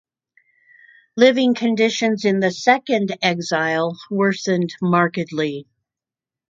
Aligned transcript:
Living 1.15 1.53
conditions 1.53 2.25
in 2.25 2.39
the 2.39 2.49
"second 2.49 3.15
exile" 3.21 3.95
worsened 4.09 4.71
markedly. 4.81 5.67